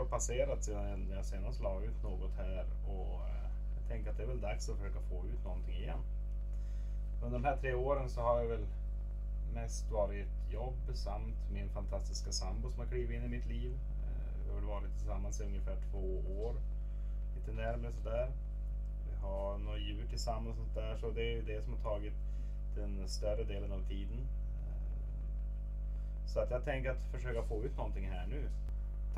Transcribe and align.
år 0.00 0.04
passerat 0.04 0.64
sedan 0.64 1.10
jag 1.10 1.24
senast 1.24 1.60
la 1.60 1.82
ut 1.82 2.02
något 2.02 2.36
här 2.36 2.64
och 2.86 3.14
eh, 3.28 3.50
jag 3.76 3.88
tänker 3.88 4.10
att 4.10 4.16
det 4.16 4.22
är 4.22 4.26
väl 4.26 4.40
dags 4.40 4.68
att 4.68 4.76
försöka 4.76 5.00
få 5.00 5.26
ut 5.26 5.44
någonting 5.44 5.74
igen. 5.74 5.98
Under 7.22 7.38
de 7.38 7.44
här 7.44 7.56
tre 7.56 7.74
åren 7.74 8.10
så 8.10 8.20
har 8.20 8.40
jag 8.40 8.48
väl 8.48 8.66
mest 9.54 9.90
varit 9.90 10.28
jobb 10.50 10.78
samt 10.94 11.34
min 11.52 11.68
fantastiska 11.68 12.32
sambo 12.32 12.70
som 12.70 12.78
har 12.78 12.86
klivit 12.86 13.10
in 13.10 13.24
i 13.24 13.28
mitt 13.28 13.46
liv. 13.46 13.72
Eh, 13.72 14.44
vi 14.44 14.48
har 14.48 14.60
väl 14.60 14.68
varit 14.68 14.98
tillsammans 14.98 15.40
i 15.40 15.44
ungefär 15.44 15.76
två 15.90 16.22
år. 16.44 16.54
Lite 17.36 17.52
närmare 17.52 17.92
sådär. 17.92 18.30
Vi 19.10 19.16
har 19.22 19.58
några 19.58 19.78
djur 19.78 20.06
tillsammans 20.08 20.58
och 20.58 20.64
sånt 20.64 20.74
där 20.74 20.96
så 20.96 21.10
det 21.10 21.22
är 21.22 21.34
ju 21.36 21.42
det 21.42 21.62
som 21.62 21.72
har 21.72 21.80
tagit 21.80 22.14
den 22.76 23.08
större 23.08 23.44
delen 23.44 23.72
av 23.72 23.88
tiden. 23.88 24.18
Eh, 24.66 26.26
så 26.26 26.40
att 26.40 26.50
jag 26.50 26.64
tänker 26.64 26.90
att 26.90 27.10
försöka 27.12 27.42
få 27.42 27.64
ut 27.64 27.76
någonting 27.76 28.08
här 28.08 28.26
nu. 28.26 28.48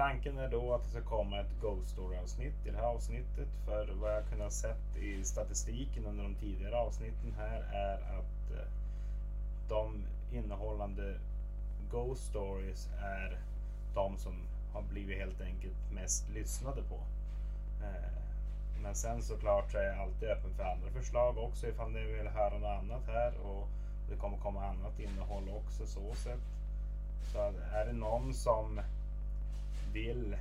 Tanken 0.02 0.38
är 0.38 0.48
då 0.48 0.74
att 0.74 0.84
det 0.84 0.90
ska 0.90 1.02
komma 1.02 1.40
ett 1.40 1.60
Ghost 1.60 1.88
Story 1.88 2.16
avsnitt 2.16 2.66
i 2.66 2.70
det 2.70 2.76
här 2.76 2.84
avsnittet. 2.84 3.48
För 3.66 3.88
vad 4.00 4.14
jag 4.16 4.28
kunnat 4.28 4.52
sett 4.52 4.96
i 4.96 5.24
statistiken 5.24 6.06
under 6.06 6.22
de 6.24 6.34
tidigare 6.34 6.76
avsnitten 6.76 7.34
här 7.38 7.60
är 7.72 7.94
att 7.94 8.58
eh, 8.58 8.68
de 9.68 10.04
innehållande 10.32 11.14
Ghost 11.90 12.24
Stories 12.24 12.88
är 13.02 13.38
de 13.94 14.16
som 14.16 14.32
har 14.72 14.82
blivit 14.82 15.18
helt 15.18 15.40
enkelt 15.40 15.92
mest 15.94 16.28
lyssnade 16.28 16.82
på. 16.82 16.98
Eh, 17.84 18.18
men 18.82 18.94
sen 18.94 19.22
såklart 19.22 19.72
så 19.72 19.78
är 19.78 19.82
jag 19.82 19.98
alltid 19.98 20.28
öppen 20.28 20.54
för 20.56 20.64
andra 20.64 20.90
förslag 20.90 21.38
också 21.38 21.66
ifall 21.66 21.90
ni 21.90 22.04
vill 22.04 22.28
höra 22.28 22.58
något 22.58 22.82
annat 22.82 23.06
här 23.06 23.32
och 23.44 23.68
det 24.10 24.16
kommer 24.16 24.38
komma 24.38 24.66
annat 24.66 25.00
innehåll 25.00 25.48
också 25.48 25.86
så 25.86 26.14
sett. 26.14 26.40
Så 27.32 27.38
är 27.72 27.86
det 27.86 27.92
någon 27.92 28.34
som 28.34 28.80
vill 29.92 30.32
eh, 30.32 30.38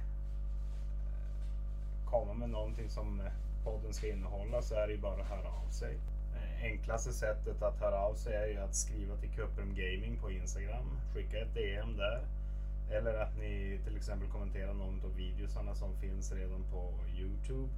komma 2.05 2.33
med 2.33 2.49
någonting 2.49 2.89
som 2.89 3.19
eh, 3.19 3.31
podden 3.63 3.93
ska 3.93 4.07
innehålla 4.07 4.61
så 4.61 4.75
är 4.75 4.87
det 4.87 4.93
ju 4.93 4.99
bara 4.99 5.21
att 5.21 5.29
höra 5.29 5.49
av 5.49 5.69
sig. 5.69 5.97
Eh, 6.35 6.63
enklaste 6.63 7.13
sättet 7.13 7.61
att 7.61 7.79
höra 7.79 7.99
av 7.99 8.13
sig 8.13 8.33
är 8.35 8.47
ju 8.47 8.57
att 8.57 8.75
skriva 8.75 9.17
till 9.17 9.29
Cuprum 9.29 9.75
Gaming 9.75 10.17
på 10.17 10.31
Instagram. 10.31 10.99
Skicka 11.13 11.37
ett 11.37 11.53
DM 11.53 11.97
där. 11.97 12.21
Eller 12.91 13.13
att 13.13 13.37
ni 13.37 13.79
till 13.85 13.95
exempel 13.95 14.29
kommenterar 14.29 14.73
någon 14.73 15.01
av 15.05 15.15
videosarna 15.15 15.75
som 15.75 15.95
finns 15.97 16.31
redan 16.31 16.63
på 16.71 16.93
Youtube. 17.17 17.69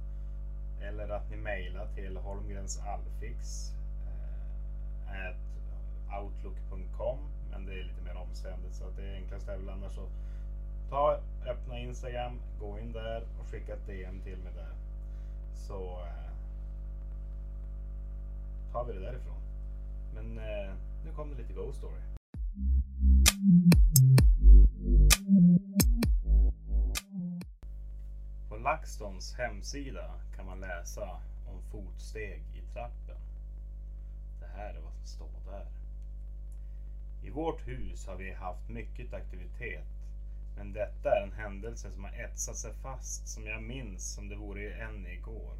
Eller 0.82 1.08
att 1.08 1.30
ni 1.30 1.36
mejlar 1.36 1.86
till 1.94 2.16
holmgrensalfix 2.16 3.70
eh, 5.06 5.36
outlook.com 6.22 7.18
men 7.50 7.66
det 7.66 7.72
är 7.72 7.84
lite 7.84 8.02
mer 8.02 8.16
omständigt 8.16 8.74
så 8.74 8.84
att 8.84 8.96
det 8.96 9.14
enklaste 9.14 9.52
är 9.52 9.56
väl 9.56 9.68
annars 9.68 9.98
att 9.98 10.12
ta, 10.94 11.20
öppna 11.46 11.78
Instagram, 11.78 12.40
gå 12.60 12.78
in 12.78 12.92
där 12.92 13.22
och 13.40 13.46
skicka 13.50 13.72
ett 13.74 13.86
DM 13.86 14.20
till 14.20 14.38
mig 14.38 14.52
där. 14.54 14.74
Så 15.54 16.00
eh, 16.00 16.32
tar 18.72 18.84
vi 18.84 18.92
det 18.92 19.00
därifrån. 19.00 19.40
Men 20.14 20.38
eh, 20.38 20.74
nu 21.04 21.12
kom 21.16 21.30
det 21.30 21.36
lite 21.36 21.52
Ghost 21.52 21.78
Story. 21.78 22.00
På 28.48 28.56
LaxTons 28.56 29.34
hemsida 29.34 30.14
kan 30.36 30.46
man 30.46 30.60
läsa 30.60 31.20
om 31.46 31.62
fotsteg 31.72 32.42
i 32.54 32.72
trappen. 32.72 33.20
Det 34.40 34.46
här 34.46 34.74
är 34.74 34.80
vad 34.80 34.92
som 34.92 35.06
står 35.06 35.52
där. 35.52 35.66
I 37.22 37.30
vårt 37.30 37.68
hus 37.68 38.06
har 38.06 38.16
vi 38.16 38.32
haft 38.32 38.68
mycket 38.68 39.14
aktivitet. 39.14 40.03
Men 40.56 40.72
detta 40.72 41.16
är 41.16 41.22
en 41.22 41.32
händelse 41.32 41.90
som 41.90 42.04
har 42.04 42.12
etsat 42.12 42.56
sig 42.56 42.72
fast 42.82 43.28
som 43.28 43.46
jag 43.46 43.62
minns 43.62 44.14
som 44.14 44.28
det 44.28 44.36
vore 44.36 44.74
än 44.74 45.06
igår. 45.06 45.54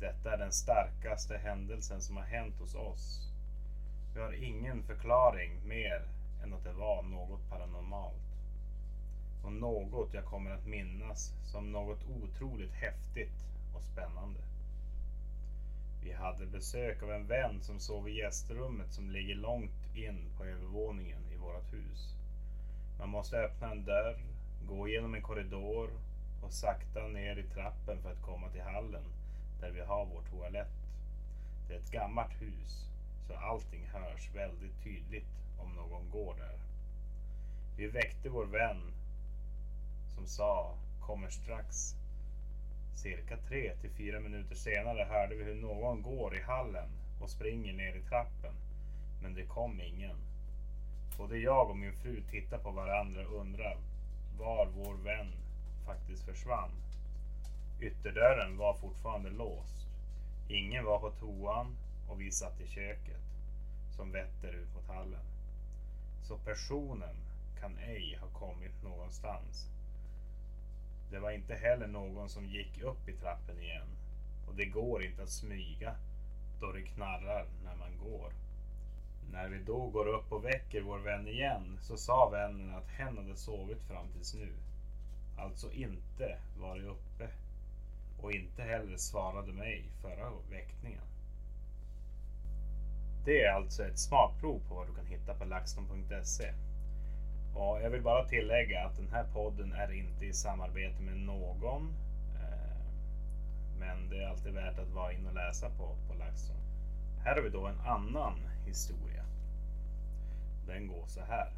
Detta 0.00 0.32
är 0.32 0.38
den 0.38 0.52
starkaste 0.52 1.38
händelsen 1.38 2.00
som 2.00 2.16
har 2.16 2.24
hänt 2.24 2.54
hos 2.60 2.74
oss. 2.74 3.32
Vi 4.14 4.20
har 4.20 4.32
ingen 4.32 4.82
förklaring 4.82 5.60
mer 5.64 6.02
än 6.42 6.52
att 6.52 6.64
det 6.64 6.72
var 6.72 7.02
något 7.02 7.48
paranormalt. 7.50 8.26
Och 9.42 9.52
något 9.52 10.14
jag 10.14 10.24
kommer 10.24 10.50
att 10.50 10.66
minnas 10.66 11.32
som 11.44 11.72
något 11.72 12.04
otroligt 12.22 12.72
häftigt 12.72 13.44
och 13.74 13.82
spännande. 13.82 14.40
Vi 16.02 16.12
hade 16.12 16.46
besök 16.46 17.02
av 17.02 17.12
en 17.12 17.26
vän 17.26 17.62
som 17.62 17.80
sov 17.80 18.08
i 18.08 18.18
gästrummet 18.18 18.92
som 18.92 19.10
ligger 19.10 19.34
långt 19.34 19.96
in 19.96 20.24
på 20.36 20.44
övervåningen 20.44 21.22
i 21.32 21.36
vårt 21.36 21.72
hus. 21.72 22.15
Man 22.98 23.08
måste 23.08 23.36
öppna 23.36 23.70
en 23.70 23.84
dörr, 23.84 24.16
gå 24.68 24.88
genom 24.88 25.14
en 25.14 25.22
korridor 25.22 25.90
och 26.42 26.52
sakta 26.52 27.08
ner 27.08 27.36
i 27.36 27.42
trappen 27.42 28.02
för 28.02 28.12
att 28.12 28.22
komma 28.22 28.48
till 28.48 28.62
hallen 28.62 29.04
där 29.60 29.70
vi 29.70 29.80
har 29.80 30.06
vår 30.06 30.22
toalett. 30.30 30.76
Det 31.68 31.74
är 31.74 31.78
ett 31.78 31.90
gammalt 31.90 32.42
hus 32.42 32.90
så 33.26 33.34
allting 33.34 33.86
hörs 33.92 34.30
väldigt 34.34 34.82
tydligt 34.84 35.32
om 35.58 35.74
någon 35.74 36.10
går 36.10 36.34
där. 36.34 36.58
Vi 37.76 37.86
väckte 37.86 38.28
vår 38.28 38.46
vän 38.46 38.82
som 40.14 40.26
sa 40.26 40.74
kommer 41.00 41.28
strax 41.28 41.94
Cirka 42.96 43.36
tre 43.36 43.72
till 43.80 43.90
fyra 43.90 44.20
minuter 44.20 44.54
senare 44.54 45.06
hörde 45.10 45.34
vi 45.34 45.44
hur 45.44 45.54
någon 45.54 46.02
går 46.02 46.36
i 46.36 46.42
hallen 46.42 46.88
och 47.20 47.30
springer 47.30 47.72
ner 47.72 47.94
i 47.94 48.00
trappen. 48.00 48.54
Men 49.22 49.34
det 49.34 49.44
kom 49.44 49.80
ingen. 49.80 50.16
Både 51.18 51.38
jag 51.38 51.70
och 51.70 51.76
min 51.76 51.92
fru 51.92 52.22
tittar 52.30 52.58
på 52.58 52.70
varandra 52.70 53.26
och 53.26 53.40
undrar 53.40 53.76
var 54.38 54.66
vår 54.66 54.94
vän 54.94 55.32
faktiskt 55.86 56.24
försvann. 56.24 56.70
Ytterdörren 57.80 58.56
var 58.56 58.74
fortfarande 58.74 59.30
låst. 59.30 59.86
Ingen 60.48 60.84
var 60.84 60.98
på 60.98 61.10
toan 61.10 61.76
och 62.08 62.20
vi 62.20 62.32
satt 62.32 62.60
i 62.60 62.66
köket 62.66 63.22
som 63.96 64.12
vetter 64.12 64.52
ut 64.52 64.74
mot 64.74 64.88
hallen. 64.88 65.26
Så 66.22 66.38
personen 66.38 67.16
kan 67.60 67.78
ej 67.78 68.18
ha 68.20 68.28
kommit 68.28 68.82
någonstans. 68.82 69.66
Det 71.10 71.18
var 71.18 71.30
inte 71.30 71.54
heller 71.54 71.86
någon 71.86 72.28
som 72.28 72.46
gick 72.46 72.82
upp 72.82 73.08
i 73.08 73.12
trappen 73.12 73.60
igen. 73.60 73.88
Och 74.48 74.54
det 74.54 74.64
går 74.64 75.04
inte 75.04 75.22
att 75.22 75.30
smyga 75.30 75.94
då 76.60 76.72
det 76.72 76.82
knarrar 76.82 77.46
när 77.64 77.76
man 77.76 77.98
går. 77.98 78.32
När 79.32 79.48
vi 79.48 79.58
då 79.58 79.86
går 79.86 80.08
upp 80.08 80.32
och 80.32 80.44
väcker 80.44 80.80
vår 80.80 80.98
vän 80.98 81.28
igen 81.28 81.78
så 81.80 81.96
sa 81.96 82.28
vännen 82.28 82.74
att 82.74 82.88
hen 82.88 83.16
hade 83.16 83.36
sovit 83.36 83.82
fram 83.82 84.08
tills 84.12 84.34
nu. 84.34 84.52
Alltså 85.38 85.72
inte 85.72 86.38
varit 86.60 86.84
uppe. 86.84 87.28
Och 88.22 88.32
inte 88.32 88.62
heller 88.62 88.96
svarade 88.96 89.52
mig 89.52 89.84
förra 90.02 90.30
väckningen. 90.50 91.02
Det 93.24 93.42
är 93.42 93.52
alltså 93.52 93.84
ett 93.84 93.98
smakprov 93.98 94.60
på 94.68 94.74
vad 94.74 94.86
du 94.86 94.94
kan 94.94 95.06
hitta 95.06 95.34
på 95.34 95.44
laxton.se. 95.44 96.52
Och 97.54 97.82
jag 97.82 97.90
vill 97.90 98.02
bara 98.02 98.28
tillägga 98.28 98.86
att 98.86 98.96
den 98.96 99.08
här 99.12 99.24
podden 99.24 99.72
är 99.72 99.92
inte 99.92 100.26
i 100.26 100.32
samarbete 100.32 101.02
med 101.02 101.16
någon. 101.16 101.94
Eh, 102.34 102.76
men 103.78 104.08
det 104.08 104.22
är 104.22 104.28
alltid 104.28 104.52
värt 104.52 104.78
att 104.78 104.94
vara 104.94 105.12
in 105.12 105.26
och 105.26 105.34
läsa 105.34 105.68
på, 105.70 105.96
på 106.08 106.14
LaxTon. 106.18 106.65
Här 107.26 107.34
har 107.34 107.42
vi 107.42 107.50
då 107.50 107.66
en 107.66 107.80
annan 107.80 108.40
historia. 108.66 109.24
Den 110.66 110.86
går 110.86 111.06
så 111.06 111.20
här. 111.20 111.52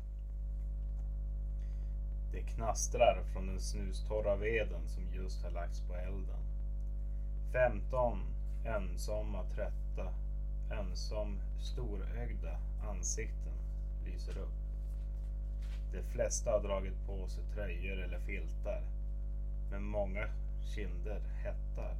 Det 2.33 2.41
knastrar 2.41 3.23
från 3.33 3.47
den 3.47 3.61
snustorra 3.61 4.37
veden 4.37 4.89
som 4.89 5.03
just 5.15 5.43
har 5.43 5.51
lagts 5.51 5.81
på 5.81 5.95
elden. 5.95 6.43
15 7.53 8.21
ensamma, 8.65 9.45
trötta, 9.45 10.15
ensam 10.71 11.41
storögda 11.61 12.57
ansikten 12.89 13.55
lyser 14.05 14.39
upp. 14.39 14.59
De 15.93 16.03
flesta 16.03 16.51
har 16.51 16.61
dragit 16.61 17.07
på 17.07 17.29
sig 17.29 17.45
tröjor 17.55 17.99
eller 18.03 18.19
filtar. 18.19 18.83
Men 19.71 19.83
många 19.83 20.29
kinder 20.75 21.21
hettar. 21.45 21.97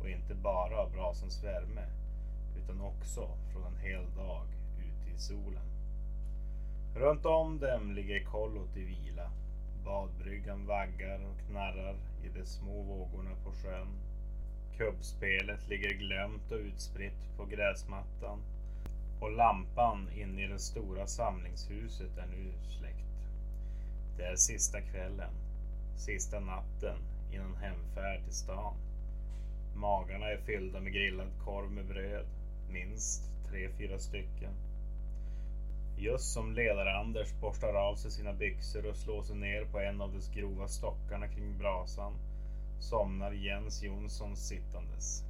Och 0.00 0.08
inte 0.08 0.34
bara 0.34 0.78
av 0.78 0.92
brasens 0.92 1.44
värme. 1.44 2.01
Utan 2.56 2.80
också 2.80 3.28
från 3.52 3.66
en 3.66 3.80
hel 3.80 4.14
dag 4.16 4.46
ute 4.78 5.16
i 5.16 5.18
solen. 5.18 5.66
Runt 6.94 7.26
om 7.26 7.58
dem 7.58 7.92
ligger 7.92 8.24
kollot 8.24 8.76
i 8.76 8.84
vila. 8.84 9.30
Badbryggan 9.84 10.66
vaggar 10.66 11.20
och 11.24 11.50
knarrar 11.50 11.96
i 12.24 12.28
de 12.28 12.46
små 12.46 12.82
vågorna 12.82 13.30
på 13.44 13.52
sjön. 13.52 13.88
Kubbspelet 14.76 15.68
ligger 15.68 15.94
glömt 15.94 16.52
och 16.52 16.58
utspritt 16.58 17.36
på 17.36 17.44
gräsmattan. 17.44 18.38
Och 19.20 19.32
lampan 19.32 20.08
inne 20.14 20.44
i 20.44 20.46
det 20.46 20.58
stora 20.58 21.06
samlingshuset 21.06 22.18
är 22.18 22.26
nu 22.26 22.52
släckt. 22.78 23.28
Det 24.16 24.24
är 24.24 24.36
sista 24.36 24.80
kvällen, 24.80 25.32
sista 25.96 26.40
natten 26.40 26.98
innan 27.32 27.56
hemfärd 27.56 28.24
till 28.24 28.34
stan. 28.34 28.74
Magarna 29.74 30.26
är 30.26 30.36
fyllda 30.36 30.80
med 30.80 30.92
grillad 30.92 31.28
korv 31.44 31.70
med 31.70 31.86
bröd, 31.86 32.26
minst 32.72 33.22
tre, 33.50 33.68
fyra 33.78 33.98
stycken. 33.98 34.52
Just 35.98 36.32
som 36.32 36.52
ledare-Anders 36.52 37.40
borstar 37.40 37.74
av 37.74 37.96
sig 37.96 38.10
sina 38.10 38.32
byxor 38.32 38.86
och 38.86 38.96
slår 38.96 39.22
sig 39.22 39.36
ner 39.36 39.64
på 39.64 39.80
en 39.80 40.00
av 40.00 40.12
de 40.12 40.40
grova 40.40 40.68
stockarna 40.68 41.28
kring 41.28 41.58
brasan 41.58 42.12
somnar 42.82 43.32
Jens 43.32 43.82
Jonsson 43.82 44.36
sittandes. 44.36 45.24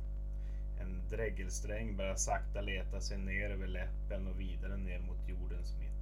En 0.80 1.02
dräggelsträng 1.10 1.96
börjar 1.96 2.14
sakta 2.14 2.60
leta 2.60 3.00
sig 3.00 3.18
ner 3.18 3.50
över 3.50 3.66
läppen 3.66 4.26
och 4.26 4.40
vidare 4.40 4.76
ner 4.76 4.98
mot 4.98 5.28
jordens 5.28 5.74
mitt. 5.78 5.92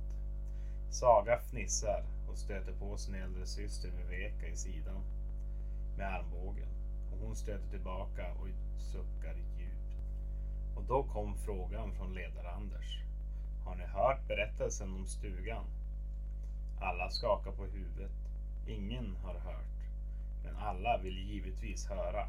Saga 0.91 1.39
fnissar 1.39 2.05
och 2.31 2.39
stöter 2.39 2.73
på 2.73 2.97
sin 2.97 3.15
äldre 3.15 3.47
syster 3.47 3.91
Viveka 3.91 4.47
i 4.47 4.57
sidan 4.57 5.03
med 5.97 6.07
armbågen 6.07 6.69
och 7.13 7.27
hon 7.27 7.37
stöter 7.37 7.71
tillbaka 7.71 8.33
och 8.33 8.49
suckar 8.79 9.35
då 10.91 11.03
kom 11.03 11.35
frågan 11.37 11.93
från 11.93 12.15
ledare-Anders. 12.15 13.03
Har 13.65 13.75
ni 13.75 13.85
hört 13.85 14.29
berättelsen 14.29 14.95
om 14.95 15.07
stugan? 15.07 15.65
Alla 16.81 17.11
skakar 17.11 17.53
på 17.53 17.65
huvudet. 17.65 18.13
Ingen 18.67 19.17
har 19.17 19.35
hört. 19.35 19.79
Men 20.45 20.57
alla 20.57 20.99
vill 20.99 21.19
givetvis 21.19 21.89
höra. 21.89 22.27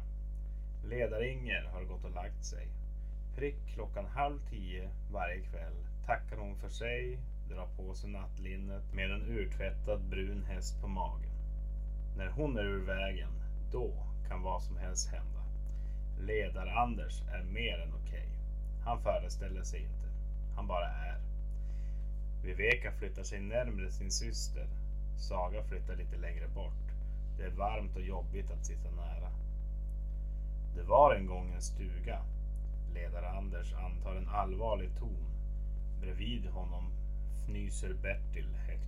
Ledar-Inger 0.84 1.70
har 1.72 1.82
gått 1.84 2.04
och 2.04 2.14
lagt 2.14 2.44
sig. 2.44 2.68
Prick 3.36 3.74
klockan 3.74 4.06
halv 4.06 4.38
tio 4.50 4.90
varje 5.12 5.40
kväll 5.40 5.76
tackar 6.06 6.36
hon 6.36 6.56
för 6.56 6.68
sig, 6.68 7.18
drar 7.48 7.66
på 7.76 7.94
sig 7.94 8.10
nattlinnet 8.10 8.94
med 8.94 9.10
en 9.10 9.22
urtvättad 9.22 10.00
brun 10.00 10.44
häst 10.44 10.80
på 10.80 10.88
magen. 10.88 11.32
När 12.16 12.28
hon 12.28 12.58
är 12.58 12.64
ur 12.64 12.86
vägen, 12.86 13.32
då 13.72 13.92
kan 14.28 14.42
vad 14.42 14.62
som 14.62 14.76
helst 14.76 15.08
hända. 15.08 15.42
Ledar-Anders 16.18 17.22
är 17.22 17.44
mer 17.44 17.78
än 17.78 17.94
okej. 17.94 18.26
Okay. 18.26 18.41
Han 18.84 19.02
föreställer 19.02 19.62
sig 19.62 19.80
inte. 19.80 20.08
Han 20.56 20.66
bara 20.66 20.88
är. 20.88 21.18
Viveka 22.44 22.92
flyttar 22.92 23.22
sig 23.22 23.40
närmre 23.40 23.90
sin 23.90 24.10
syster. 24.10 24.66
Saga 25.18 25.62
flyttar 25.62 25.96
lite 25.96 26.16
längre 26.16 26.48
bort. 26.48 26.92
Det 27.38 27.44
är 27.44 27.50
varmt 27.50 27.96
och 27.96 28.02
jobbigt 28.02 28.50
att 28.50 28.66
sitta 28.66 28.90
nära. 28.90 29.30
Det 30.76 30.82
var 30.82 31.14
en 31.14 31.26
gång 31.26 31.52
en 31.52 31.62
stuga. 31.62 32.18
Ledare 32.94 33.28
Anders 33.28 33.74
antar 33.74 34.14
en 34.14 34.28
allvarlig 34.28 34.90
ton. 34.98 35.30
Bredvid 36.00 36.46
honom 36.46 36.92
fnyser 37.44 37.94
Bertil 37.94 38.54
högt 38.54 38.82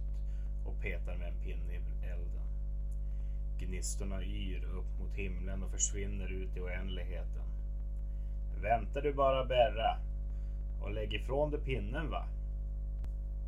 och 0.67 0.81
petar 0.81 1.17
med 1.17 1.29
en 1.29 1.43
pinne 1.43 1.73
i 1.73 2.07
elden. 2.07 2.47
Gnistorna 3.59 4.23
yr 4.23 4.65
upp 4.65 5.01
mot 5.01 5.15
himlen 5.15 5.63
och 5.63 5.71
försvinner 5.71 6.29
ut 6.29 6.57
i 6.57 6.61
oändligheten. 6.61 7.54
Väntar 8.65 9.03
du 9.03 9.13
bara 9.13 9.45
Berra 9.45 9.97
och 10.83 10.91
lägg 10.91 11.15
ifrån 11.15 11.51
dig 11.51 11.61
pinnen 11.61 12.11
va? 12.11 12.27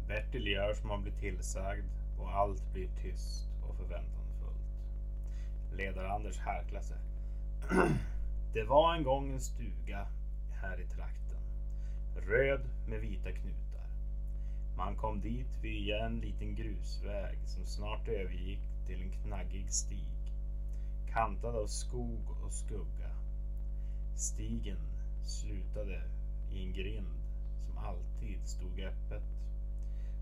Bertil 0.09 0.47
gör 0.47 0.75
som 0.75 0.91
han 0.91 1.03
blir 1.03 1.13
tillsagd 1.13 1.85
och 2.19 2.31
allt 2.31 2.73
blir 2.73 2.89
tyst 3.03 3.49
och 3.69 3.77
förväntansfullt. 3.77 4.67
Ledar-Anders 5.73 6.39
harklar 6.39 6.81
sig. 6.83 6.97
Det 8.53 8.65
var 8.65 8.95
en 8.95 9.05
gång 9.05 9.33
en 9.33 9.41
stuga 9.41 10.07
här 10.63 10.81
i 10.81 10.87
trakten. 10.87 11.43
Röd 12.17 12.65
med 12.89 13.01
vita 13.01 13.33
knutar. 13.33 13.87
Man 14.77 14.97
kom 14.97 15.21
dit 15.21 15.59
via 15.63 16.07
en 16.07 16.21
liten 16.21 16.55
grusväg 16.55 17.39
som 17.47 17.67
snart 17.67 18.09
övergick 18.09 18.87
till 18.87 19.03
en 19.03 19.11
knaggig 19.11 19.71
stig. 19.71 20.33
Kantad 21.13 21.57
av 21.57 21.67
skog 21.67 22.31
och 22.45 22.53
skugga. 22.53 23.11
Stigen 24.17 24.96
slutade 25.29 26.03
i 26.53 26.63
en 26.63 26.73
grind 26.73 27.17
som 27.67 27.79
alltid 27.79 28.47
stod 28.47 28.81
öppet. 28.81 29.23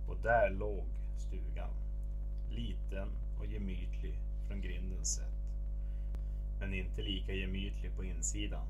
Och 0.08 0.16
där 0.22 0.50
låg 0.50 0.84
stugan. 1.18 1.74
Liten 2.50 3.08
och 3.38 3.46
gemytlig 3.46 4.18
från 4.48 4.60
grindens 4.60 5.14
sätt. 5.14 5.34
Men 6.60 6.74
inte 6.74 7.02
lika 7.02 7.32
gemytlig 7.32 7.96
på 7.96 8.04
insidan. 8.04 8.66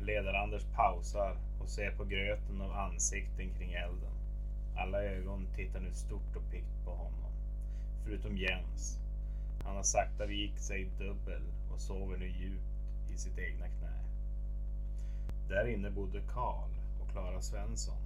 Ledar-Anders 0.00 0.64
pausar 0.76 1.36
och 1.60 1.68
ser 1.68 1.90
på 1.90 2.04
gröten 2.04 2.60
av 2.60 2.72
ansikten 2.72 3.50
kring 3.58 3.72
elden. 3.72 4.12
Alla 4.76 5.02
ögon 5.02 5.46
tittar 5.56 5.80
nu 5.80 5.92
stort 5.92 6.36
och 6.36 6.50
pikt 6.50 6.84
på 6.84 6.90
honom. 6.90 7.32
Förutom 8.04 8.38
Jens. 8.38 8.98
Han 9.64 9.76
har 9.76 9.82
sakta 9.82 10.26
vikt 10.26 10.62
sig 10.62 10.88
dubbel 10.98 11.42
och 11.72 11.80
sover 11.80 12.16
nu 12.16 12.28
djupt 12.28 13.10
i 13.14 13.18
sitt 13.18 13.38
egna 13.38 13.68
knä. 13.68 14.07
Där 15.48 15.68
inne 15.68 15.90
bodde 15.90 16.20
Karl 16.20 16.70
och 17.00 17.10
Klara 17.10 17.40
Svensson. 17.40 17.96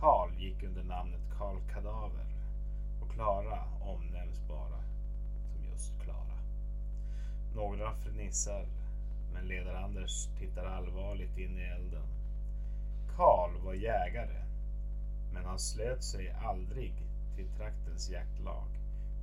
Karl 0.00 0.30
gick 0.38 0.62
under 0.62 0.82
namnet 0.82 1.20
Karl 1.38 1.56
Kadaver 1.72 2.26
och 3.02 3.10
Klara 3.14 3.64
omnämns 3.80 4.40
bara 4.48 4.80
som 5.52 5.64
just 5.70 6.02
Klara. 6.02 6.38
Några 7.54 7.94
fnissar 7.94 8.66
men 9.32 9.48
ledar-Anders 9.48 10.28
tittar 10.38 10.64
allvarligt 10.64 11.38
in 11.38 11.58
i 11.58 11.62
elden. 11.62 12.06
Karl 13.16 13.50
var 13.64 13.74
jägare 13.74 14.44
men 15.32 15.44
han 15.44 15.58
slöt 15.58 16.04
sig 16.04 16.30
aldrig 16.30 16.94
till 17.36 17.48
traktens 17.56 18.10
jaktlag 18.10 18.68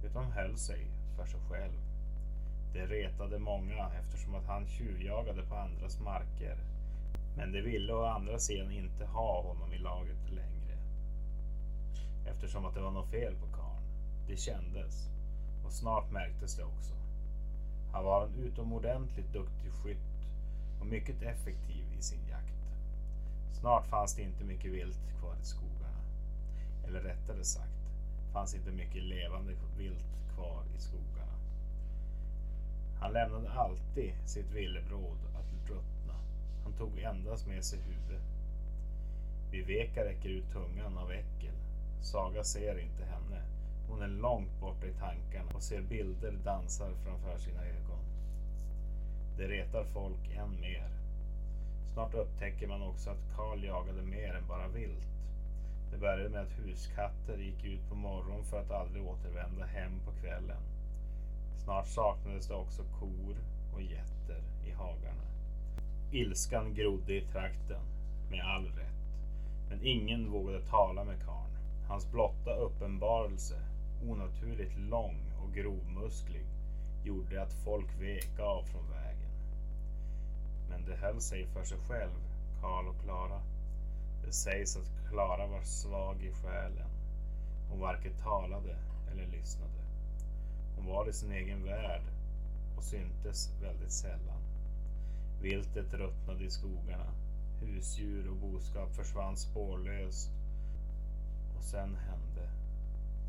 utan 0.03 0.31
höll 0.31 0.57
sig 0.57 0.87
för 1.15 1.25
sig 1.25 1.39
själv. 1.49 1.81
Det 2.73 2.85
retade 2.85 3.39
många 3.39 3.91
eftersom 3.99 4.35
att 4.35 4.47
han 4.47 4.67
tjuvjagade 4.67 5.43
på 5.43 5.55
andras 5.55 5.99
marker 5.99 6.57
men 7.37 7.51
de 7.51 7.61
ville 7.61 7.93
å 7.93 8.05
andra 8.05 8.39
sidan 8.39 8.71
inte 8.71 9.05
ha 9.05 9.41
honom 9.41 9.73
i 9.73 9.77
laget 9.77 10.29
längre. 10.29 10.77
Eftersom 12.25 12.65
att 12.65 12.73
det 12.73 12.81
var 12.81 12.91
något 12.91 13.11
fel 13.11 13.35
på 13.35 13.47
karln. 13.57 13.83
Det 14.27 14.37
kändes 14.37 15.09
och 15.65 15.71
snart 15.71 16.11
märktes 16.11 16.55
det 16.55 16.63
också. 16.63 16.93
Han 17.91 18.05
var 18.05 18.25
en 18.25 18.35
utomordentligt 18.35 19.33
duktig 19.33 19.71
skytt 19.71 20.17
och 20.79 20.85
mycket 20.85 21.21
effektiv 21.21 21.85
i 21.99 22.01
sin 22.01 22.27
jakt. 22.29 22.57
Snart 23.59 23.87
fanns 23.87 24.15
det 24.15 24.21
inte 24.21 24.43
mycket 24.43 24.71
vilt 24.71 24.99
kvar 25.19 25.35
i 25.41 25.45
skogarna. 25.45 26.01
Eller 26.87 26.99
rättare 26.99 27.43
sagt, 27.43 27.91
fanns 28.33 28.55
inte 28.55 28.71
mycket 28.71 29.03
levande 29.03 29.53
vilt 29.77 30.05
kvar 30.35 30.63
i 30.77 30.81
skogarna. 30.81 31.37
Han 32.99 33.13
lämnade 33.13 33.51
alltid 33.51 34.13
sitt 34.25 34.51
villebråd 34.51 35.17
att. 35.35 35.56
Han 36.67 36.75
tog 36.77 36.99
endast 36.99 37.47
med 37.47 37.65
sig 37.65 37.79
huvudet. 37.79 38.23
Viveka 39.51 40.05
räcker 40.05 40.29
ut 40.29 40.51
tungan 40.51 40.97
av 40.97 41.11
äckel. 41.11 41.55
Saga 42.01 42.43
ser 42.43 42.79
inte 42.79 43.03
henne. 43.03 43.41
Hon 43.89 44.01
är 44.01 44.07
långt 44.07 44.59
borta 44.61 44.87
i 44.87 44.93
tankarna 44.93 45.51
och 45.55 45.61
ser 45.61 45.81
bilder 45.81 46.31
dansar 46.43 46.91
framför 47.05 47.37
sina 47.37 47.61
ögon. 47.61 48.03
Det 49.37 49.47
retar 49.47 49.83
folk 49.83 50.29
än 50.35 50.61
mer. 50.61 50.89
Snart 51.93 52.13
upptäcker 52.13 52.67
man 52.67 52.81
också 52.81 53.09
att 53.09 53.35
Karl 53.35 53.63
jagade 53.63 54.01
mer 54.01 54.33
än 54.33 54.47
bara 54.47 54.67
vilt. 54.67 55.07
Det 55.91 55.97
började 55.97 56.29
med 56.29 56.41
att 56.41 56.59
huskatter 56.59 57.37
gick 57.37 57.63
ut 57.63 57.89
på 57.89 57.95
morgonen 57.95 58.43
för 58.43 58.59
att 58.61 58.71
aldrig 58.71 59.07
återvända 59.07 59.65
hem 59.65 59.99
på 60.05 60.11
kvällen. 60.11 60.63
Snart 61.63 61.87
saknades 61.87 62.47
det 62.47 62.53
också 62.53 62.83
kor 62.99 63.35
och 63.73 63.81
getter. 63.81 64.56
Ilskan 66.11 66.73
grodde 66.73 67.13
i 67.13 67.21
trakten, 67.21 67.81
med 68.29 68.41
all 68.41 68.65
rätt. 68.65 68.87
Men 69.69 69.79
ingen 69.83 70.31
vågade 70.31 70.65
tala 70.65 71.03
med 71.03 71.25
karln. 71.25 71.57
Hans 71.87 72.11
blotta 72.11 72.55
uppenbarelse, 72.55 73.55
onaturligt 74.09 74.77
lång 74.77 75.19
och 75.43 75.53
grovmusklig, 75.53 76.45
gjorde 77.03 77.41
att 77.41 77.53
folk 77.53 78.01
vek 78.01 78.39
av 78.39 78.63
från 78.63 78.89
vägen. 78.89 79.31
Men 80.69 80.85
det 80.85 80.95
höll 80.95 81.21
sig 81.21 81.47
för 81.47 81.63
sig 81.63 81.77
själv, 81.77 82.19
Karl 82.61 82.87
och 82.87 83.03
Klara. 83.03 83.41
Det 84.25 84.31
sägs 84.31 84.77
att 84.77 85.09
Klara 85.09 85.47
var 85.47 85.61
svag 85.61 86.23
i 86.23 86.31
själen. 86.31 86.89
Hon 87.69 87.79
varken 87.79 88.13
talade 88.23 88.75
eller 89.11 89.27
lyssnade. 89.27 89.81
Hon 90.75 90.85
var 90.85 91.09
i 91.09 91.13
sin 91.13 91.31
egen 91.31 91.63
värld 91.63 92.03
och 92.77 92.83
syntes 92.83 93.49
väldigt 93.61 93.91
sällan. 93.91 94.46
Viltet 95.41 95.93
ruttnade 95.93 96.43
i 96.43 96.49
skogarna. 96.49 97.13
Husdjur 97.61 98.29
och 98.29 98.35
boskap 98.35 98.95
försvann 98.95 99.37
spårlöst. 99.37 100.29
Och 101.57 101.63
sen 101.63 101.95
hände 101.95 102.49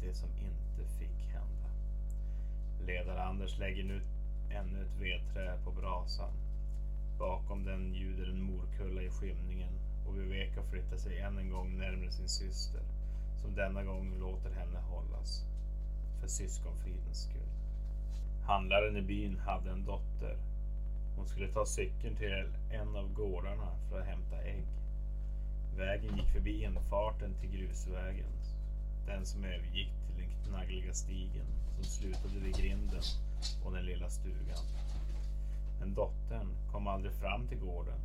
det 0.03 0.15
som 0.15 0.29
inte 0.29 0.93
fick 0.99 1.27
hända. 1.33 1.69
Ledare 2.87 3.23
Anders 3.23 3.59
lägger 3.59 3.85
nu 3.85 4.01
ännu 4.51 4.83
ett 4.83 5.01
vedträ 5.01 5.59
på 5.65 5.71
brasan. 5.71 6.33
Bakom 7.19 7.65
den 7.65 7.95
ljuder 7.95 8.29
en 8.29 8.43
morkulla 8.43 9.03
i 9.03 9.11
skymningen 9.11 9.73
och 10.07 10.19
Viveka 10.19 10.63
flyttar 10.63 10.97
sig 10.97 11.21
än 11.21 11.39
en 11.39 11.51
gång 11.51 11.79
närmare 11.79 12.13
sin 12.13 12.29
syster 12.29 12.83
som 13.41 13.55
denna 13.55 13.85
gång 13.85 14.19
låter 14.21 14.51
henne 14.51 14.79
hållas. 14.79 15.45
För 16.21 16.29
syskonfridens 16.29 17.23
skull. 17.23 17.49
Handlaren 18.47 18.97
i 18.97 19.03
byn 19.03 19.39
hade 19.39 19.71
en 19.71 19.85
dotter. 19.85 20.37
Hon 21.19 21.27
skulle 21.27 21.49
ta 21.49 21.67
cykeln 21.67 22.17
till 22.17 22.33
en 22.71 22.97
av 22.97 23.13
gårdarna 23.13 23.69
för 23.91 24.01
att 24.01 24.07
hämta 24.07 24.43
ägg. 24.43 24.67
Vägen 25.77 26.17
gick 26.17 26.33
förbi 26.33 26.65
infarten 26.65 27.35
till 27.41 27.51
grusvägen 27.51 28.33
Den 29.07 29.27
som 29.27 29.45
övergick 29.45 29.93
till 30.07 30.25
den 30.25 30.31
knaggliga 30.47 30.95
stigen 30.95 31.47
som 31.75 31.85
slutade 31.85 32.39
vid 32.41 32.57
grinden 32.57 33.03
och 33.65 33.73
den 33.73 33.85
lilla 33.85 34.09
stugan. 34.09 34.65
Men 35.81 35.95
dottern 35.95 36.49
kom 36.73 36.87
aldrig 36.87 37.15
fram 37.15 37.49
till 37.49 37.59
gården. 37.59 38.01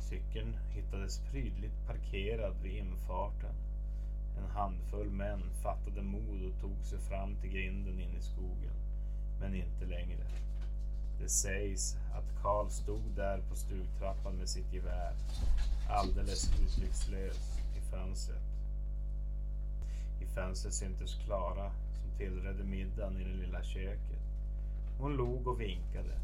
Cykeln 0.00 0.56
hittades 0.74 1.18
prydligt 1.30 1.86
parkerad 1.86 2.54
vid 2.62 2.72
infarten. 2.72 3.54
En 4.38 4.50
handfull 4.50 5.10
män 5.10 5.42
fattade 5.62 6.02
mod 6.02 6.44
och 6.44 6.60
tog 6.60 6.84
sig 6.84 6.98
fram 6.98 7.36
till 7.36 7.50
grinden 7.50 8.00
in 8.00 8.16
i 8.18 8.22
skogen. 8.22 8.74
Men 9.40 9.54
inte 9.54 9.86
längre. 9.86 10.24
Det 11.22 11.28
sägs 11.28 11.96
att 12.12 12.42
Karl 12.42 12.68
stod 12.68 13.02
där 13.16 13.40
på 13.48 13.56
stugtrappan 13.56 14.34
med 14.34 14.48
sitt 14.48 14.72
gevär, 14.72 15.14
alldeles 15.88 16.50
uttryckslös 16.62 17.58
i 17.76 17.90
fönstret. 17.90 18.42
I 20.20 20.26
fönstret 20.26 20.74
syntes 20.74 21.14
Klara 21.14 21.70
som 21.70 22.18
tillredde 22.18 22.64
middagen 22.64 23.20
i 23.20 23.24
det 23.24 23.46
lilla 23.46 23.62
köket. 23.62 24.22
Hon 24.98 25.16
log 25.16 25.46
och 25.46 25.60
vinkade. 25.60 26.18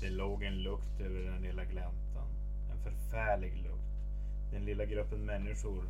Det 0.00 0.10
låg 0.10 0.42
en 0.42 0.62
lukt 0.62 1.00
över 1.00 1.20
den 1.20 1.42
lilla 1.42 1.64
gläntan. 1.64 2.28
En 2.72 2.78
förfärlig 2.78 3.56
lukt. 3.56 3.96
Den 4.52 4.64
lilla 4.64 4.84
gruppen 4.84 5.20
människor 5.20 5.84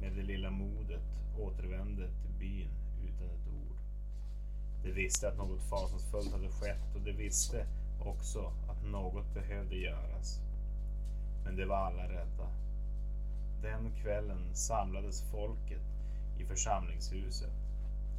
med 0.00 0.12
det 0.12 0.22
lilla 0.22 0.50
modet 0.50 1.08
återvände 1.38 2.06
till 2.06 2.32
byn. 2.38 2.81
De 4.84 4.92
visste 4.92 5.28
att 5.28 5.38
något 5.38 5.62
fasansfullt 5.62 6.32
hade 6.32 6.48
skett 6.48 6.94
och 6.94 7.00
de 7.00 7.12
visste 7.12 7.66
också 8.04 8.52
att 8.68 8.84
något 8.84 9.34
behövde 9.34 9.76
göras. 9.76 10.40
Men 11.44 11.56
de 11.56 11.64
var 11.64 11.76
alla 11.76 12.02
rädda. 12.02 12.48
Den 13.62 13.92
kvällen 14.02 14.54
samlades 14.54 15.30
folket 15.30 15.82
i 16.38 16.44
församlingshuset. 16.44 17.52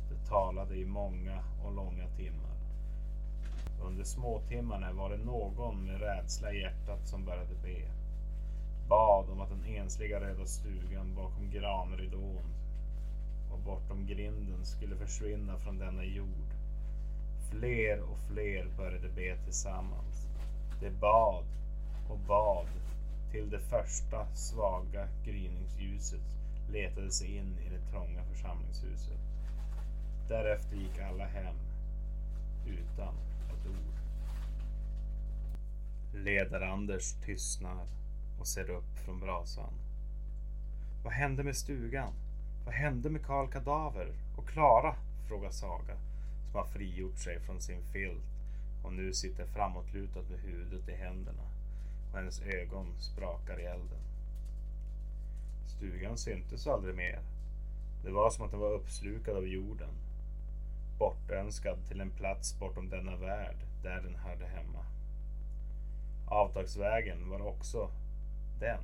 Det 0.09 0.29
talade 0.29 0.75
i 0.75 0.85
många 0.85 1.43
och 1.63 1.73
långa 1.73 2.07
timmar. 2.17 2.57
Under 3.81 4.03
småtimmarna 4.03 4.93
var 4.93 5.09
det 5.09 5.17
någon 5.17 5.85
med 5.85 6.01
rädsla 6.01 6.53
i 6.53 6.61
hjärtat 6.61 7.07
som 7.07 7.25
började 7.25 7.55
be. 7.63 7.91
Bad 8.89 9.29
om 9.29 9.41
att 9.41 9.49
den 9.49 9.65
ensliga 9.65 10.19
röda 10.19 10.45
stugan 10.45 11.15
bakom 11.15 11.51
granridån 11.51 12.45
och 13.51 13.59
bortom 13.59 14.05
grinden 14.05 14.65
skulle 14.65 14.95
försvinna 14.95 15.57
från 15.57 15.77
denna 15.77 16.03
jord. 16.03 16.52
Fler 17.59 18.01
och 18.01 18.19
fler 18.31 18.67
började 18.77 19.09
be 19.09 19.37
tillsammans. 19.43 20.27
De 20.81 20.89
bad 20.89 21.45
och 22.09 22.19
bad 22.19 22.67
till 23.31 23.49
det 23.49 23.59
första 23.59 24.35
svaga 24.35 25.07
gryningsljuset 25.25 26.21
letade 26.69 27.11
sig 27.11 27.37
in 27.37 27.57
i 27.65 27.69
det 27.69 27.91
trånga 27.91 28.23
församlingshuset. 28.23 29.19
Därefter 30.29 30.75
gick 30.75 30.99
alla 30.99 31.25
hem 31.25 31.55
utan 32.67 33.15
ett 33.49 33.67
ord. 33.67 33.97
Ledar-Anders 36.13 37.13
tystnar 37.25 37.85
och 38.39 38.47
ser 38.47 38.69
upp 38.69 38.97
från 39.05 39.19
brasan. 39.19 39.73
Vad 41.03 41.13
hände 41.13 41.43
med 41.43 41.57
stugan? 41.57 42.13
Vad 42.65 42.73
hände 42.73 43.09
med 43.09 43.25
Karl 43.25 43.47
Kadaver 43.47 44.13
och 44.37 44.47
Klara? 44.47 44.95
frågar 45.27 45.51
Saga 45.51 46.12
som 46.53 46.59
har 46.59 46.67
frigjort 46.67 47.17
sig 47.17 47.39
från 47.39 47.61
sin 47.61 47.83
filt 47.83 48.23
och 48.83 48.93
nu 48.93 49.13
sitter 49.13 49.45
framåtlutad 49.45 50.21
med 50.21 50.39
huvudet 50.39 50.89
i 50.89 50.91
händerna 50.91 51.43
och 52.11 52.17
hennes 52.17 52.41
ögon 52.41 52.87
sprakar 52.99 53.59
i 53.59 53.63
elden. 53.63 54.01
Stugan 55.67 56.17
syntes 56.17 56.67
aldrig 56.67 56.95
mer. 56.95 57.19
Det 58.03 58.11
var 58.11 58.29
som 58.29 58.45
att 58.45 58.51
den 58.51 58.59
var 58.59 58.71
uppslukad 58.71 59.37
av 59.37 59.47
jorden. 59.47 59.89
Bortönskad 60.99 61.87
till 61.87 62.01
en 62.01 62.11
plats 62.11 62.59
bortom 62.59 62.89
denna 62.89 63.15
värld 63.15 63.57
där 63.83 64.01
den 64.01 64.15
hörde 64.15 64.45
hemma. 64.45 64.85
Avtagsvägen 66.27 67.29
var 67.29 67.47
också 67.47 67.89
den, 68.59 68.83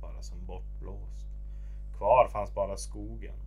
bara 0.00 0.22
som 0.22 0.46
bortblåst. 0.46 1.26
Kvar 1.96 2.28
fanns 2.28 2.54
bara 2.54 2.76
skogen. 2.76 3.38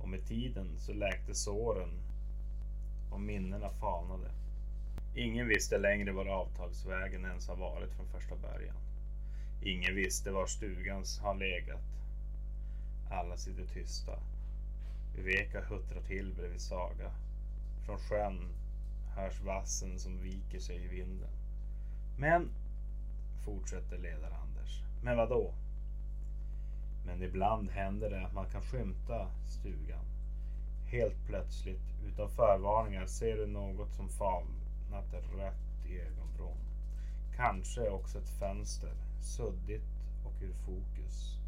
Och 0.00 0.08
med 0.08 0.26
tiden 0.26 0.78
så 0.78 0.92
läkte 0.92 1.34
såren 1.34 2.09
och 3.10 3.20
minnena 3.20 3.70
falnade. 3.70 4.30
Ingen 5.14 5.48
visste 5.48 5.78
längre 5.78 6.12
var 6.12 6.26
avtagsvägen 6.26 7.24
ens 7.24 7.48
har 7.48 7.56
varit 7.56 7.92
från 7.92 8.06
första 8.06 8.36
början. 8.36 8.76
Ingen 9.62 9.94
visste 9.94 10.30
var 10.30 10.46
stugans 10.46 11.20
har 11.20 11.34
legat. 11.34 11.80
Alla 13.10 13.36
sitter 13.36 13.66
tysta. 13.66 14.12
Viveka 15.16 15.60
huttrar 15.60 16.02
till 16.02 16.34
bredvid 16.34 16.60
Saga. 16.60 17.10
Från 17.86 17.98
sjön 17.98 18.48
hörs 19.16 19.40
vassen 19.40 19.98
som 19.98 20.22
viker 20.22 20.58
sig 20.58 20.84
i 20.84 20.88
vinden. 20.88 21.30
Men, 22.18 22.48
fortsätter 23.44 23.98
ledare 23.98 24.34
Anders. 24.34 24.82
Men 25.02 25.16
vad 25.16 25.28
då? 25.28 25.54
Men 27.06 27.22
ibland 27.22 27.70
händer 27.70 28.10
det 28.10 28.26
att 28.26 28.34
man 28.34 28.50
kan 28.50 28.62
skymta 28.62 29.28
stugan. 29.46 30.09
Helt 30.90 31.26
plötsligt, 31.26 31.94
utan 32.06 32.30
förvarningar, 32.30 33.06
ser 33.06 33.36
du 33.36 33.46
något 33.46 33.92
som 33.92 34.08
falnat 34.08 35.12
rött 35.12 35.86
i 35.86 36.00
ögonvrån. 36.00 36.58
Kanske 37.36 37.90
också 37.90 38.18
ett 38.18 38.38
fönster, 38.38 38.92
suddigt 39.20 39.90
och 40.24 40.42
ur 40.42 40.54
fokus. 40.54 41.38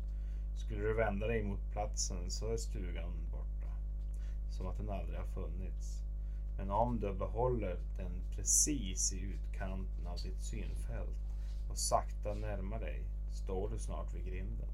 Skulle 0.56 0.82
du 0.82 0.94
vända 0.94 1.26
dig 1.26 1.42
mot 1.42 1.72
platsen 1.72 2.30
så 2.30 2.52
är 2.52 2.56
stugan 2.56 3.12
borta. 3.32 3.72
Som 4.50 4.66
att 4.66 4.76
den 4.76 4.90
aldrig 4.90 5.18
har 5.18 5.26
funnits. 5.26 6.02
Men 6.58 6.70
om 6.70 7.00
du 7.00 7.14
behåller 7.14 7.76
den 7.96 8.12
precis 8.36 9.12
i 9.12 9.20
utkanten 9.20 10.06
av 10.06 10.18
ditt 10.18 10.42
synfält 10.42 11.18
och 11.70 11.78
sakta 11.78 12.34
närmar 12.34 12.80
dig 12.80 13.02
står 13.44 13.68
du 13.70 13.78
snart 13.78 14.14
vid 14.14 14.24
grinden. 14.24 14.70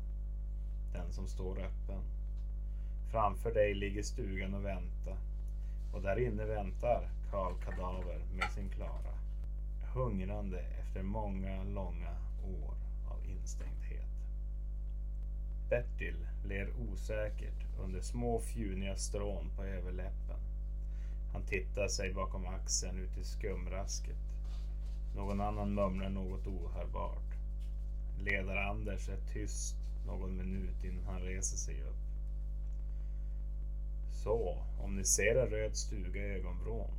Den 0.92 1.12
som 1.12 1.28
står 1.28 1.58
öppen. 1.58 2.17
Framför 3.10 3.54
dig 3.54 3.74
ligger 3.74 4.02
stugan 4.02 4.54
och 4.54 4.64
väntar. 4.64 5.16
Och 5.92 6.02
där 6.02 6.18
inne 6.18 6.44
väntar 6.44 7.10
Karl 7.30 7.54
Kadaver 7.64 8.20
med 8.36 8.50
sin 8.50 8.68
Klara. 8.70 9.14
Hungrande 9.94 10.60
efter 10.60 11.02
många 11.02 11.62
långa 11.64 12.16
år 12.44 12.74
av 13.10 13.26
instängdhet. 13.26 14.08
Bertil 15.70 16.26
ler 16.44 16.68
osäkert 16.90 17.78
under 17.80 18.00
små 18.00 18.40
fjuniga 18.40 18.96
strån 18.96 19.50
på 19.56 19.64
överläppen. 19.64 20.40
Han 21.32 21.42
tittar 21.42 21.88
sig 21.88 22.12
bakom 22.12 22.46
axeln 22.46 22.98
ut 22.98 23.18
i 23.18 23.24
skumrasket. 23.24 24.16
Någon 25.16 25.40
annan 25.40 25.74
mumlar 25.74 26.08
något 26.08 26.46
ohörbart. 26.46 27.34
Ledar-Anders 28.18 29.08
är 29.08 29.32
tyst 29.32 29.76
någon 30.06 30.36
minut 30.36 30.84
innan 30.84 31.04
han 31.06 31.20
reser 31.20 31.56
sig 31.56 31.82
upp. 31.82 31.97
Så, 34.28 34.58
om 34.78 34.96
ni 34.96 35.04
ser 35.04 35.36
en 35.36 35.50
röd 35.50 35.76
stuga 35.76 36.20
i 36.20 36.34
ögonvrån 36.34 36.90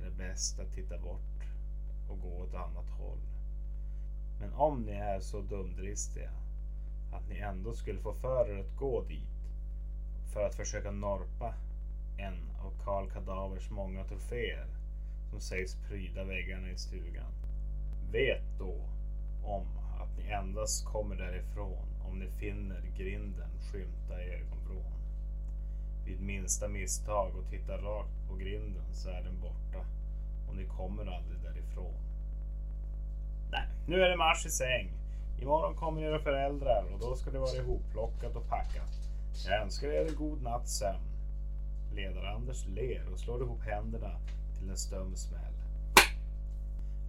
är 0.00 0.04
det 0.04 0.10
bäst 0.10 0.58
att 0.58 0.72
titta 0.74 0.98
bort 0.98 1.42
och 2.08 2.20
gå 2.20 2.28
åt 2.28 2.54
annat 2.54 2.90
håll. 2.90 3.20
Men 4.40 4.52
om 4.52 4.82
ni 4.82 4.92
är 4.92 5.20
så 5.20 5.40
dumdristiga 5.40 6.30
att 7.12 7.28
ni 7.28 7.38
ändå 7.38 7.74
skulle 7.74 8.00
få 8.00 8.14
för 8.14 8.50
er 8.50 8.60
att 8.60 8.76
gå 8.76 9.02
dit 9.02 9.54
för 10.32 10.46
att 10.46 10.54
försöka 10.54 10.90
norpa 10.90 11.54
en 12.18 12.50
av 12.64 12.84
Karl 12.84 13.10
Kadavers 13.10 13.70
många 13.70 14.04
troféer 14.04 14.66
som 15.30 15.40
sägs 15.40 15.76
pryda 15.88 16.24
väggarna 16.24 16.70
i 16.70 16.76
stugan. 16.76 17.32
Vet 18.10 18.58
då 18.58 18.74
om 19.44 19.66
att 20.00 20.18
ni 20.18 20.24
endast 20.24 20.84
kommer 20.84 21.16
därifrån 21.16 21.88
om 22.04 22.18
ni 22.18 22.28
finner 22.30 22.82
grinden 22.96 23.50
skymta 23.72 24.22
i 24.22 24.34
ögonvrån. 24.34 25.01
Vid 26.04 26.20
minsta 26.20 26.68
misstag 26.68 27.36
och 27.36 27.50
tittar 27.50 27.78
rakt 27.78 28.28
på 28.28 28.34
grinden 28.36 28.94
så 28.94 29.08
är 29.08 29.22
den 29.22 29.40
borta 29.40 29.86
och 30.48 30.56
ni 30.56 30.64
kommer 30.64 31.16
aldrig 31.16 31.40
därifrån. 31.42 31.94
Nej, 33.50 33.68
nu 33.88 34.02
är 34.02 34.08
det 34.08 34.16
marsch 34.16 34.46
i 34.46 34.50
säng. 34.50 34.90
Imorgon 35.40 35.74
kommer 35.74 36.02
era 36.02 36.18
föräldrar 36.18 36.84
och 36.92 37.00
då 37.00 37.16
ska 37.16 37.30
det 37.30 37.38
vara 37.38 37.56
ihopplockat 37.56 38.36
och 38.36 38.48
packat. 38.48 38.92
Jag 39.46 39.62
önskar 39.62 39.88
er 39.88 40.06
en 40.08 40.16
god 40.16 40.42
natts 40.42 40.78
sömn. 40.78 41.12
Ledar-Anders 41.94 42.66
ler 42.66 43.12
och 43.12 43.18
slår 43.18 43.42
ihop 43.42 43.62
händerna 43.62 44.20
till 44.58 44.70
en 44.70 44.76
stum 44.76 45.16
smäll. 45.16 45.54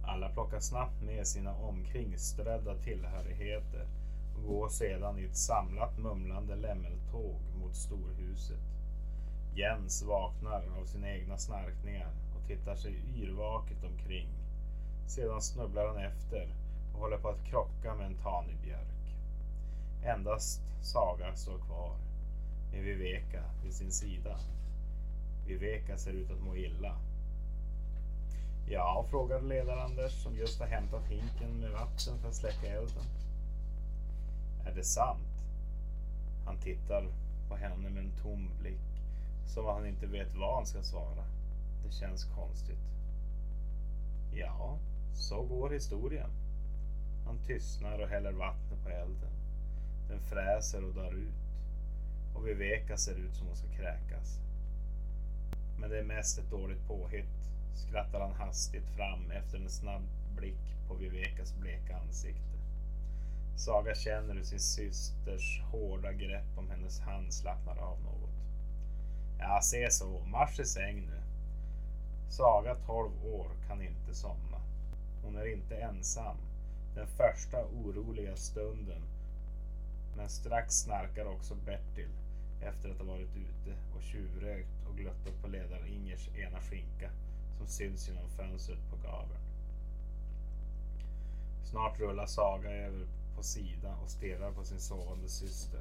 Alla 0.06 0.28
plockar 0.28 0.60
snabbt 0.60 1.02
med 1.02 1.26
sina 1.26 1.54
omkringströdda 1.54 2.74
tillhörigheter 2.74 3.86
och 4.36 4.48
går 4.48 4.68
sedan 4.68 5.18
i 5.18 5.24
ett 5.24 5.36
samlat 5.36 5.98
mumlande 5.98 6.56
lämmeltåg 6.56 7.40
mot 7.60 7.76
storhuset. 7.76 8.60
Jens 9.56 10.02
vaknar 10.02 10.62
av 10.80 10.84
sina 10.84 11.10
egna 11.10 11.38
snarkningar 11.38 12.08
och 12.36 12.46
tittar 12.48 12.76
sig 12.76 12.96
yrvaket 13.16 13.84
omkring. 13.84 14.28
Sedan 15.06 15.42
snubblar 15.42 15.86
han 15.86 15.96
efter 15.96 16.48
och 16.94 17.00
håller 17.00 17.18
på 17.18 17.28
att 17.28 17.44
krocka 17.44 17.94
med 17.94 18.06
en 18.06 18.18
tanig 18.22 18.56
björk. 18.64 19.16
Endast 20.04 20.60
Saga 20.82 21.36
står 21.36 21.58
kvar. 21.58 21.96
med 22.72 22.82
Viveka 22.82 23.42
vid 23.64 23.74
sin 23.74 23.92
sida. 23.92 24.38
Viveka 25.46 25.98
ser 25.98 26.12
ut 26.12 26.30
att 26.30 26.42
må 26.42 26.56
illa. 26.56 26.96
Ja, 28.68 29.04
frågar 29.10 29.40
ledar-Anders 29.40 30.22
som 30.22 30.36
just 30.36 30.60
har 30.60 30.66
hämtat 30.66 31.06
hinken 31.06 31.60
med 31.60 31.70
vatten 31.70 32.18
för 32.18 32.28
att 32.28 32.34
släcka 32.34 32.66
elden. 32.66 33.04
Är 34.66 34.74
det 34.74 34.84
sant? 34.84 35.28
Han 36.46 36.56
tittar 36.56 37.06
på 37.48 37.56
henne 37.56 37.90
med 37.90 38.04
en 38.04 38.12
tom 38.22 38.50
blick. 38.60 38.93
Som 39.46 39.66
att 39.66 39.74
han 39.74 39.86
inte 39.86 40.06
vet 40.06 40.34
vad 40.34 40.54
han 40.54 40.66
ska 40.66 40.82
svara. 40.82 41.24
Det 41.84 41.92
känns 41.92 42.24
konstigt. 42.24 42.84
Ja, 44.34 44.78
så 45.14 45.42
går 45.42 45.70
historien. 45.70 46.30
Han 47.26 47.38
tystnar 47.46 47.98
och 47.98 48.08
häller 48.08 48.32
vatten 48.32 48.78
på 48.82 48.88
elden. 48.88 49.32
Den 50.08 50.20
fräser 50.20 50.84
och 50.84 50.94
dör 50.94 51.12
ut. 51.12 51.44
Och 52.34 52.48
Viveka 52.48 52.96
ser 52.96 53.14
ut 53.14 53.34
som 53.34 53.46
hon 53.46 53.56
ska 53.56 53.68
kräkas. 53.68 54.38
Men 55.78 55.90
det 55.90 55.98
är 55.98 56.04
mest 56.04 56.38
ett 56.38 56.50
dåligt 56.50 56.86
påhitt, 56.88 57.34
skrattar 57.74 58.20
han 58.20 58.32
hastigt 58.32 58.88
fram 58.96 59.30
efter 59.30 59.58
en 59.58 59.70
snabb 59.70 60.02
blick 60.36 60.88
på 60.88 60.94
Vivekas 60.94 61.54
bleka 61.60 61.96
ansikte. 61.96 62.54
Saga 63.56 63.94
känner 63.94 64.34
hur 64.34 64.42
sin 64.42 64.60
systers 64.60 65.60
hårda 65.72 66.12
grepp 66.12 66.58
om 66.58 66.70
hennes 66.70 67.00
hand 67.00 67.34
slappnar 67.34 67.76
av 67.76 68.02
något. 68.02 68.33
Ja, 69.38 69.60
se 69.62 69.90
så, 69.90 70.20
marsch 70.26 70.60
i 70.60 70.64
säng 70.64 71.06
nu. 71.06 71.20
Saga, 72.28 72.74
12 72.74 73.10
år, 73.26 73.48
kan 73.68 73.82
inte 73.82 74.14
somna. 74.14 74.60
Hon 75.24 75.36
är 75.36 75.52
inte 75.52 75.76
ensam. 75.76 76.36
Den 76.94 77.06
första 77.06 77.64
oroliga 77.64 78.36
stunden. 78.36 79.02
Men 80.16 80.28
strax 80.28 80.74
snarkar 80.74 81.26
också 81.26 81.54
Bertil 81.54 82.10
efter 82.60 82.90
att 82.90 82.98
ha 82.98 83.04
varit 83.04 83.36
ute 83.36 83.76
och 83.96 84.02
tjuvrökt 84.02 84.86
och 84.88 84.96
gluttat 84.96 85.42
på 85.42 85.48
ledaren 85.48 85.86
Ingers 85.86 86.28
ena 86.28 86.60
skinka 86.60 87.10
som 87.58 87.66
syns 87.66 88.08
genom 88.08 88.30
fönstret 88.30 88.90
på 88.90 88.96
gaveln. 88.96 89.40
Snart 91.64 92.00
rullar 92.00 92.26
Saga 92.26 92.70
över 92.70 93.06
på 93.36 93.42
sida 93.42 93.96
och 94.04 94.10
stirrar 94.10 94.52
på 94.52 94.64
sin 94.64 94.80
sovande 94.80 95.28
syster. 95.28 95.80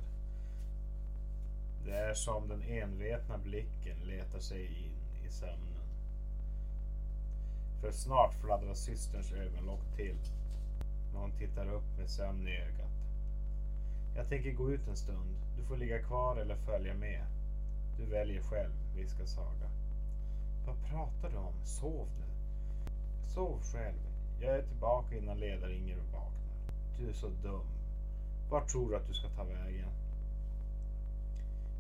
Det 1.86 1.98
är 1.98 2.14
som 2.14 2.48
den 2.48 2.64
envetna 2.64 3.38
blicken 3.38 3.98
letar 4.04 4.40
sig 4.40 4.66
in 4.66 5.26
i 5.28 5.30
sömnen. 5.30 5.74
För 7.82 7.92
snart 7.92 8.34
fladdrar 8.34 8.74
systerns 8.74 9.32
ögonlock 9.32 9.96
till 9.96 10.16
när 11.14 11.20
hon 11.20 11.32
tittar 11.32 11.74
upp 11.74 11.98
med 11.98 12.10
sömn 12.10 12.48
i 12.48 12.58
ögat. 12.58 12.92
Jag 14.16 14.30
tänker 14.30 14.52
gå 14.52 14.72
ut 14.72 14.88
en 14.88 14.98
stund. 14.98 15.36
Du 15.58 15.64
får 15.64 15.78
ligga 15.78 16.04
kvar 16.04 16.38
eller 16.38 16.56
följa 16.56 16.94
med. 16.94 17.26
Du 17.98 18.06
väljer 18.06 18.42
själv, 18.42 18.72
viskar 18.96 19.26
Saga. 19.26 19.70
Vad 20.66 20.76
pratar 20.90 21.30
du 21.30 21.38
om? 21.38 21.66
Sov 21.66 22.08
nu. 22.20 22.26
Sov 23.34 23.62
själv. 23.62 24.00
Jag 24.42 24.56
är 24.56 24.62
tillbaka 24.62 25.16
innan 25.18 25.40
ledar-Inger 25.40 25.98
vaknar. 25.98 26.34
Du 27.00 27.10
är 27.10 27.14
så 27.14 27.28
dum. 27.28 27.66
Vart 28.50 28.70
tror 28.70 28.90
du 28.90 28.98
att 28.98 29.08
du 29.08 29.14
ska 29.14 29.30
ta 29.30 29.44
vägen? 29.44 29.90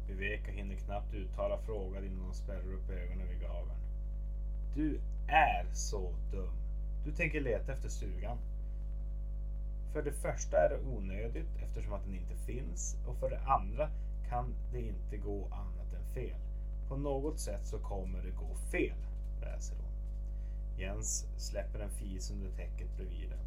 Viveka 0.08 0.52
hinner 0.52 0.76
knappt 0.76 1.14
uttala 1.14 1.58
frågan 1.58 2.06
innan 2.06 2.26
hon 2.26 2.34
spärrar 2.34 2.74
upp 2.74 2.90
ögonen 2.90 3.28
vid 3.28 3.42
gaveln. 3.42 3.80
Du 4.76 5.00
är 5.28 5.66
så 5.74 6.12
dum. 6.32 6.54
Du 7.06 7.12
tänker 7.12 7.42
leta 7.42 7.74
efter 7.74 7.90
stugan. 7.90 8.38
För 9.94 10.04
det 10.04 10.12
första 10.12 10.58
är 10.58 10.70
det 10.70 10.80
onödigt 10.98 11.50
eftersom 11.64 11.94
att 11.94 12.06
den 12.06 12.16
inte 12.16 12.36
finns 12.36 12.96
och 13.08 13.18
för 13.18 13.30
det 13.30 13.40
andra 13.40 13.90
kan 14.30 14.54
det 14.72 14.82
inte 14.82 15.18
gå 15.18 15.48
annat 15.52 15.94
än 15.94 16.14
fel. 16.14 16.40
På 16.88 16.98
något 16.98 17.40
sätt 17.40 17.68
så 17.68 17.80
kommer 17.80 18.22
det 18.22 18.30
gå 18.30 18.56
fel, 18.72 18.98
läser 19.42 19.76
hon. 19.76 19.94
Jens 20.80 21.26
släpper 21.38 21.80
en 21.80 21.90
fis 21.90 22.32
under 22.32 22.50
täcket 22.50 22.98
bredvid 22.98 23.30
den. 23.30 23.40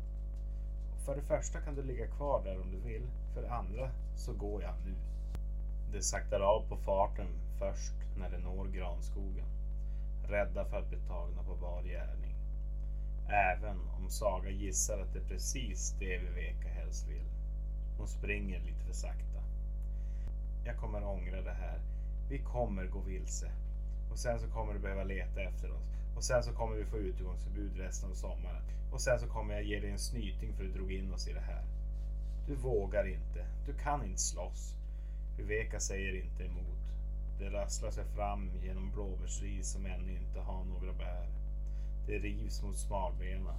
För 1.04 1.16
det 1.16 1.22
första 1.22 1.60
kan 1.60 1.74
du 1.74 1.82
ligga 1.82 2.06
kvar 2.06 2.44
där 2.44 2.60
om 2.60 2.70
du 2.70 2.78
vill. 2.78 3.06
För 3.34 3.42
det 3.42 3.50
andra 3.50 3.90
så 4.16 4.32
går 4.32 4.62
jag 4.62 4.74
nu. 4.84 4.94
De 5.92 6.02
saktar 6.02 6.40
av 6.40 6.68
på 6.68 6.76
farten 6.76 7.26
först 7.58 7.94
när 8.18 8.30
de 8.30 8.38
når 8.38 8.66
granskogen. 8.66 9.46
Rädda 10.28 10.64
för 10.64 10.78
att 10.78 10.88
bli 10.88 10.98
tagna 10.98 11.42
på 11.42 11.54
bar 11.54 11.82
gärning. 11.82 12.34
Även 13.28 13.80
om 13.96 14.10
Saga 14.10 14.50
gissar 14.50 14.98
att 14.98 15.12
det 15.12 15.18
är 15.18 15.28
precis 15.28 15.94
det 15.98 16.18
Viveka 16.18 16.68
helst 16.68 17.08
vill. 17.08 17.26
Hon 17.98 18.08
springer 18.08 18.60
lite 18.60 18.84
för 18.84 18.92
sakta. 18.92 19.42
Jag 20.64 20.76
kommer 20.76 21.04
ångra 21.04 21.42
det 21.42 21.56
här. 21.60 21.80
Vi 22.28 22.38
kommer 22.38 22.86
gå 22.86 23.00
vilse. 23.00 23.50
Och 24.10 24.18
sen 24.18 24.40
så 24.40 24.46
kommer 24.48 24.72
du 24.72 24.78
behöva 24.78 25.04
leta 25.04 25.42
efter 25.42 25.70
oss. 25.70 25.86
Och 26.16 26.24
sen 26.24 26.42
så 26.42 26.52
kommer 26.52 26.76
vi 26.76 26.84
få 26.84 26.96
utegångsförbud 26.96 27.76
resten 27.76 28.10
av 28.10 28.14
sommaren. 28.14 28.62
Och 28.92 29.00
sen 29.00 29.20
så 29.20 29.26
kommer 29.26 29.54
jag 29.54 29.64
ge 29.64 29.80
dig 29.80 29.90
en 29.90 29.98
snyting 29.98 30.54
för 30.54 30.64
att 30.64 30.72
du 30.72 30.78
drog 30.78 30.92
in 30.92 31.12
oss 31.12 31.28
i 31.28 31.32
det 31.32 31.40
här. 31.40 31.64
Du 32.46 32.54
vågar 32.54 33.06
inte. 33.08 33.46
Du 33.66 33.74
kan 33.74 34.04
inte 34.04 34.20
slåss. 34.20 34.75
Viveka 35.36 35.80
säger 35.80 36.22
inte 36.24 36.44
emot. 36.44 36.66
Det 37.38 37.50
rasslar 37.50 37.90
sig 37.90 38.04
fram 38.04 38.50
genom 38.62 38.90
blåbärsris 38.90 39.72
som 39.72 39.86
ännu 39.86 40.12
inte 40.12 40.40
har 40.40 40.64
några 40.64 40.92
bär. 40.92 41.26
Det 42.06 42.18
rivs 42.18 42.62
mot 42.62 42.76
smalbena. 42.76 43.54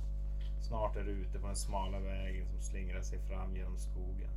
Snart 0.68 0.96
är 0.96 1.04
du 1.04 1.12
ute 1.12 1.40
på 1.40 1.48
den 1.48 1.56
smala 1.56 2.00
vägen 2.00 2.48
som 2.48 2.62
slingrar 2.62 3.02
sig 3.02 3.20
fram 3.20 3.56
genom 3.56 3.78
skogen. 3.78 4.32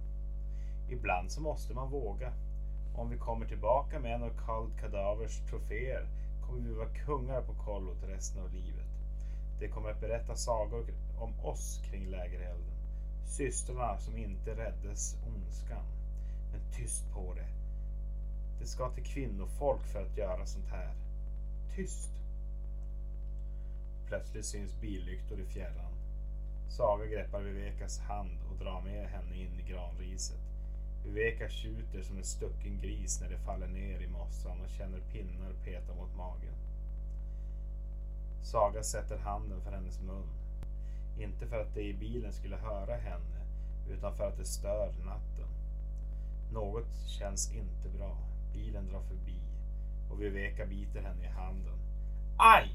Ibland 0.90 1.31
så 1.33 1.40
måste 1.40 1.74
man 1.74 1.90
våga. 1.90 2.33
Om 2.94 3.11
vi 3.11 3.18
kommer 3.18 3.46
tillbaka 3.46 4.00
med 4.00 4.14
en 4.14 4.22
av 4.22 4.33
Kald 4.46 4.81
Kadavers 4.81 5.38
troféer 5.50 6.07
kommer 6.46 6.68
vi 6.68 6.74
vara 6.74 6.94
kungar 7.07 7.42
på 7.42 7.55
kollot 7.55 8.05
resten 8.09 8.42
av 8.42 8.53
livet. 8.53 8.90
Det 9.61 9.68
kommer 9.68 9.90
att 9.90 10.00
berätta 10.00 10.37
sagor 10.37 10.85
om 11.18 11.40
oss 11.40 11.81
kring 11.90 12.07
lägerelden. 12.07 12.74
Systrarna 13.26 13.98
som 13.98 14.16
inte 14.16 14.50
räddes 14.50 15.16
ondskan. 15.26 15.99
Men 16.52 16.60
tyst 16.72 17.12
på 17.12 17.34
det. 17.34 17.48
Det 18.60 18.66
ska 18.66 18.90
till 18.90 19.04
kvinnofolk 19.04 19.86
för 19.86 20.02
att 20.02 20.16
göra 20.16 20.46
sånt 20.46 20.68
här. 20.68 20.94
Tyst! 21.76 22.10
Plötsligt 24.06 24.44
syns 24.44 24.80
billyktor 24.80 25.40
i 25.40 25.44
fjärran. 25.44 25.92
Saga 26.68 27.06
greppar 27.06 27.40
Vivekas 27.40 27.98
hand 27.98 28.38
och 28.50 28.64
drar 28.64 28.80
med 28.80 29.08
henne 29.08 29.36
in 29.36 29.60
i 29.60 29.70
granriset. 29.72 30.40
Viveka 31.04 31.48
tjuter 31.48 32.02
som 32.02 32.16
en 32.16 32.24
stucken 32.24 32.80
gris 32.82 33.20
när 33.20 33.28
det 33.28 33.38
faller 33.38 33.68
ner 33.68 34.00
i 34.00 34.06
mossan 34.06 34.60
och 34.60 34.70
känner 34.70 35.00
pinnar 35.12 35.52
peta 35.64 35.94
mot 35.94 36.16
magen. 36.16 36.54
Saga 38.42 38.82
sätter 38.82 39.18
handen 39.18 39.60
för 39.60 39.70
hennes 39.70 40.00
mun. 40.00 40.28
Inte 41.18 41.46
för 41.46 41.60
att 41.60 41.74
de 41.74 41.80
i 41.80 41.94
bilen 41.94 42.32
skulle 42.32 42.56
höra 42.56 42.96
henne, 42.96 43.46
utan 43.88 44.16
för 44.16 44.28
att 44.28 44.38
det 44.38 44.44
stör 44.44 44.92
natten. 45.04 45.48
Något 46.52 46.88
känns 47.06 47.52
inte 47.52 47.88
bra. 47.98 48.16
Bilen 48.52 48.88
drar 48.88 49.02
förbi 49.02 49.40
och 50.10 50.22
Viveka 50.22 50.66
biter 50.66 51.02
henne 51.02 51.24
i 51.24 51.28
handen. 51.28 51.78
Aj! 52.36 52.68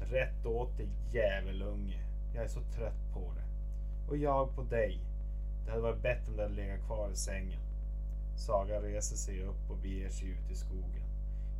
Rätt 0.00 0.46
åt 0.46 0.76
dig 0.76 0.88
djävulunge. 1.12 2.00
Jag 2.34 2.44
är 2.44 2.48
så 2.48 2.60
trött 2.60 3.12
på 3.12 3.32
det. 3.34 3.44
Och 4.08 4.16
jag 4.16 4.54
på 4.54 4.62
dig. 4.62 5.00
Det 5.64 5.70
hade 5.70 5.82
varit 5.82 6.02
bättre 6.02 6.30
om 6.30 6.36
du 6.36 6.42
hade 6.42 6.54
legat 6.54 6.86
kvar 6.86 7.10
i 7.10 7.16
sängen. 7.16 7.60
Saga 8.36 8.82
reser 8.82 9.16
sig 9.16 9.42
upp 9.42 9.70
och 9.70 9.76
beger 9.76 10.08
sig 10.08 10.28
ut 10.28 10.50
i 10.50 10.54
skogen. 10.54 11.08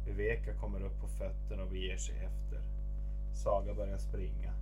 Viveka 0.07 0.55
kommer 0.55 0.83
upp 0.83 1.01
på 1.01 1.09
fötterna 1.09 1.63
och 1.63 1.71
beger 1.71 1.97
sig 1.97 2.15
efter. 2.15 2.61
Saga 3.35 3.75
börjar 3.75 3.99
springa. 3.99 4.53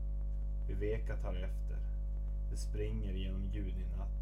Viveka 0.68 1.16
tar 1.16 1.34
efter. 1.34 1.76
De 2.50 2.56
springer 2.56 3.12
genom 3.12 3.50
juninatten 3.52 4.15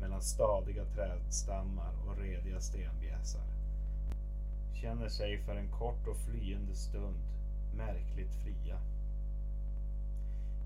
mellan 0.00 0.22
stadiga 0.22 0.84
trädstammar 0.84 1.92
och 2.06 2.16
rediga 2.16 2.60
stenbjässar. 2.60 3.42
Känner 4.74 5.08
sig 5.08 5.38
för 5.38 5.56
en 5.56 5.70
kort 5.70 6.06
och 6.06 6.16
flyende 6.16 6.74
stund 6.74 7.16
märkligt 7.76 8.34
fria. 8.44 8.78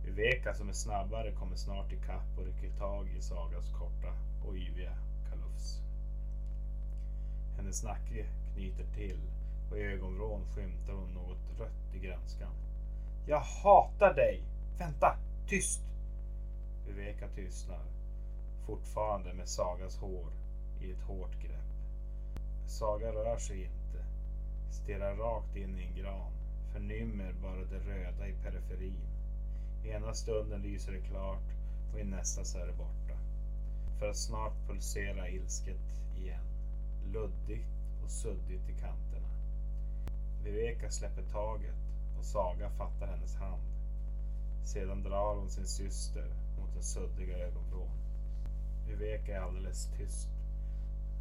Viveka 0.05 0.55
som 0.55 0.68
är 0.68 0.73
snabbare 0.73 1.33
kommer 1.33 1.57
snart 1.57 1.92
ikapp 1.92 2.38
och 2.38 2.44
rycker 2.44 2.79
tag 2.79 3.09
i 3.18 3.23
Sagas 3.23 3.64
korta 3.79 4.12
och 4.47 4.55
yviga 4.55 4.92
kalufs. 5.31 5.81
Hennes 7.57 7.85
nacke 7.85 8.27
knyter 8.55 8.85
till 8.94 9.20
och 9.70 9.79
i 9.79 9.83
ögonvrån 9.83 10.42
skymtar 10.55 10.92
hon 10.92 11.14
något 11.14 11.61
rött 11.61 11.94
i 11.94 11.99
grönskan. 11.99 12.53
Jag 13.27 13.40
hatar 13.40 14.14
dig! 14.14 14.42
Vänta! 14.79 15.16
Tyst! 15.49 15.81
Viveka 16.87 17.29
tystnar, 17.29 17.85
fortfarande 18.66 19.33
med 19.33 19.48
Sagas 19.48 19.96
hår 19.96 20.33
i 20.81 20.90
ett 20.90 21.03
hårt 21.03 21.42
grepp. 21.42 21.55
Saga 22.66 23.12
rör 23.12 23.38
sig 23.38 23.62
inte, 23.64 24.05
stirrar 24.70 25.16
rakt 25.16 25.57
in 25.57 25.79
i 25.79 25.83
en 25.83 25.96
gran 25.96 26.35
förnimmer 26.74 27.35
bara 27.42 27.64
det 27.64 27.79
röda 27.79 28.29
i 28.29 28.33
periferin. 28.33 29.09
I 29.85 29.88
ena 29.88 30.14
stunden 30.14 30.62
lyser 30.62 30.92
det 30.92 31.00
klart 31.00 31.48
och 31.92 32.00
i 32.00 32.05
nästa 32.05 32.44
så 32.44 32.59
är 32.59 32.66
det 32.66 32.72
borta. 32.72 33.18
För 33.98 34.09
att 34.09 34.16
snart 34.16 34.53
pulsera 34.68 35.29
ilsket 35.29 35.87
igen. 36.16 36.44
Luddigt 37.12 37.68
och 38.05 38.11
suddigt 38.11 38.68
i 38.68 38.81
kanterna. 38.81 39.29
Viveka 40.44 40.90
släpper 40.90 41.22
taget 41.22 41.81
och 42.18 42.24
Saga 42.24 42.70
fattar 42.70 43.07
hennes 43.07 43.37
hand. 43.37 43.62
Sedan 44.64 45.03
drar 45.03 45.37
hon 45.37 45.50
sin 45.50 45.66
syster 45.66 46.27
mot 46.61 46.74
den 46.74 46.83
suddiga 46.83 47.38
ögonvrån. 47.38 48.04
Viveka 48.88 49.37
är 49.37 49.40
alldeles 49.40 49.87
tyst. 49.87 50.29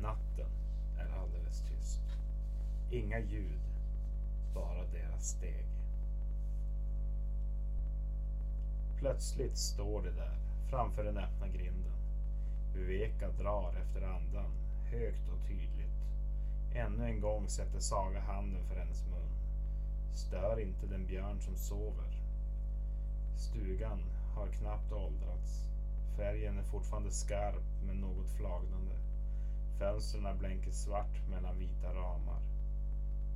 Natten 0.02 0.52
är 0.98 1.22
alldeles 1.22 1.62
tyst. 1.62 2.02
Inga 2.92 3.20
ljud, 3.20 3.62
bara 4.54 4.86
deras 4.86 5.28
steg. 5.30 5.66
Plötsligt 8.98 9.58
står 9.58 10.02
de 10.02 10.10
där 10.10 10.38
framför 10.70 11.04
den 11.04 11.18
öppna 11.18 11.48
grinden. 11.48 11.94
Viveka 12.76 13.30
drar 13.32 13.74
efter 13.84 14.02
andan 14.02 14.52
högt 14.92 15.30
och 15.30 15.48
tydligt. 15.48 15.74
Ännu 16.76 17.06
en 17.06 17.22
gång 17.22 17.50
sätter 17.50 17.80
Saga 17.80 18.20
handen 18.20 18.64
för 18.68 18.76
hennes 18.76 19.04
mun. 19.06 19.32
Stör 20.14 20.60
inte 20.60 20.86
den 20.86 21.06
björn 21.08 21.42
som 21.42 21.56
sover. 21.56 22.14
Stugan 23.38 24.00
har 24.36 24.48
knappt 24.48 24.92
åldrats. 24.92 25.73
Färgen 26.18 26.58
är 26.58 26.64
fortfarande 26.64 27.12
skarp 27.12 27.64
men 27.88 27.96
något 27.96 28.30
flagnande. 28.30 28.92
Fönstren 29.80 30.38
blänker 30.38 30.72
svart 30.72 31.30
mellan 31.30 31.60
vita 31.60 31.94
ramar. 31.94 32.42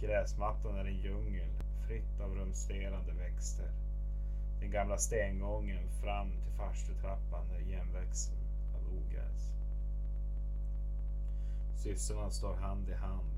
Gräsmattan 0.02 0.76
är 0.76 0.86
en 0.86 0.98
djungel, 0.98 1.50
fritt 1.88 2.22
av 2.22 2.36
rumsterande 2.36 3.13
växter. 3.13 3.72
Den 4.60 4.72
gamla 4.72 4.98
stengången 4.98 5.90
fram 6.04 6.32
till 6.32 6.54
farstutrappan 6.58 7.46
är 7.56 7.60
igenväxten 7.60 8.38
av 8.76 8.82
ogräs. 8.98 9.52
Systrarna 11.84 12.30
står 12.30 12.56
hand 12.56 12.90
i 12.90 12.94
hand. 12.94 13.32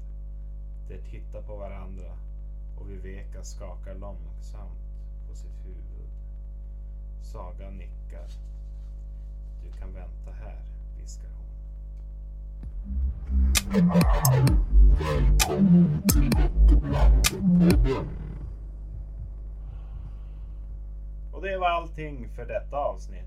De 0.87 0.97
tittar 0.97 1.41
på 1.41 1.55
varandra 1.55 2.17
och 2.79 2.89
Viveka 2.89 3.43
skakar 3.43 3.95
långsamt 3.95 4.79
på 5.27 5.35
sitt 5.35 5.65
huvud. 5.65 6.09
Saga 7.21 7.69
nickar. 7.69 8.29
Du 9.63 9.71
kan 9.79 9.93
vänta 9.93 10.31
här, 10.43 10.61
viskar 11.01 11.29
hon. 11.29 11.45
Och 21.33 21.41
det 21.41 21.57
var 21.57 21.69
allting 21.69 22.29
för 22.29 22.45
detta 22.45 22.77
avsnitt. 22.77 23.25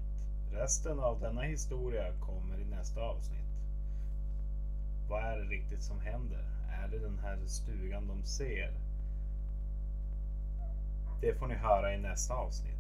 Resten 0.53 1.01
av 1.01 1.21
denna 1.21 1.43
historia 1.43 2.13
kommer 2.21 2.61
i 2.61 2.65
nästa 2.65 3.01
avsnitt. 3.01 3.39
Vad 5.09 5.25
är 5.25 5.39
det 5.39 5.45
riktigt 5.45 5.83
som 5.83 6.01
händer? 6.01 6.45
Är 6.83 6.89
det 6.89 6.99
den 6.99 7.19
här 7.19 7.39
stugan 7.47 8.07
de 8.07 8.23
ser? 8.27 8.71
Det 11.21 11.35
får 11.35 11.47
ni 11.47 11.55
höra 11.55 11.95
i 11.95 11.99
nästa 11.99 12.35
avsnitt. 12.35 12.79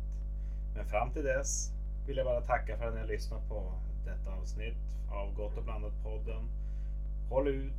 Men 0.74 0.86
fram 0.86 1.10
till 1.10 1.24
dess 1.24 1.70
vill 2.06 2.16
jag 2.16 2.26
bara 2.26 2.40
tacka 2.40 2.76
för 2.76 2.88
att 2.88 2.94
ni 2.94 3.00
har 3.00 3.06
lyssnat 3.06 3.48
på 3.48 3.72
detta 4.04 4.30
avsnitt 4.30 4.76
av 5.10 5.34
Gott 5.34 5.56
och 5.56 5.64
blandat-podden. 5.64 6.48
Håll 7.28 7.48
ut 7.48 7.72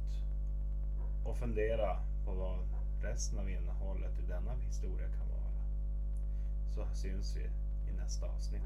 och 1.26 1.38
fundera 1.38 1.98
på 2.26 2.32
vad 2.32 2.60
resten 3.02 3.40
av 3.40 3.50
innehållet 3.50 4.20
i 4.20 4.28
denna 4.28 4.54
historia 4.68 5.08
kan 5.08 5.30
vara. 5.30 5.52
Så 6.76 6.96
syns 6.96 7.36
vi 7.36 7.44
i 7.92 7.94
nästa 7.98 8.26
avsnitt. 8.26 8.62